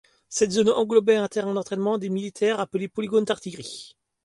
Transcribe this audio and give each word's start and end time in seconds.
Cette 0.29 0.49
zone 0.53 0.69
englobait 0.69 1.17
un 1.17 1.27
terrain 1.27 1.53
d'entraînement 1.53 1.99
des 1.99 2.09
militaires 2.09 2.59
appelé 2.59 2.87
polygone 2.87 3.23
d'artillerie. 3.25 3.95